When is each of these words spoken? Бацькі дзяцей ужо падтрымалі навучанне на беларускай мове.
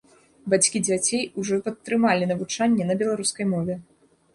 Бацькі 0.53 0.81
дзяцей 0.87 1.21
ужо 1.43 1.61
падтрымалі 1.67 2.33
навучанне 2.35 2.83
на 2.93 3.01
беларускай 3.05 3.45
мове. 3.57 3.83